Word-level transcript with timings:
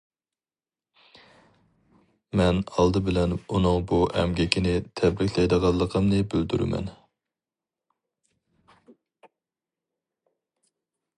مەن 2.41 2.61
ئالدى 2.77 3.01
بىلەن 3.09 3.35
ئۇنىڭ 3.37 3.85
بۇ 3.91 3.99
ئەمگىكىنى 4.21 4.73
تەبرىكلەيدىغانلىقىمنى 5.01 6.23
بىلدۈرىمەن. 6.31 6.89